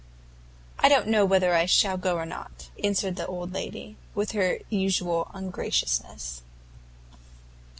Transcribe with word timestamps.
"I 0.79 0.89
don't 0.89 1.07
know 1.09 1.25
whether 1.25 1.53
I 1.53 1.67
shall 1.67 1.95
go 1.95 2.15
or 2.15 2.25
not," 2.25 2.71
answered 2.83 3.17
the 3.17 3.27
old 3.27 3.53
lady, 3.53 3.97
with 4.15 4.31
her 4.31 4.57
usual 4.71 5.29
ungraciousness. 5.31 6.41